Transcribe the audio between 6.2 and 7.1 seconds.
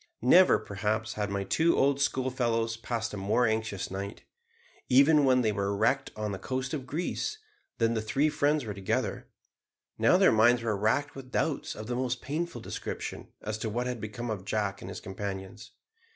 the coast of